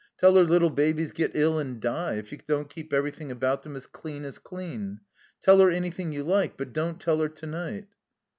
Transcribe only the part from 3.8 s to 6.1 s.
clean as clean. Tell her any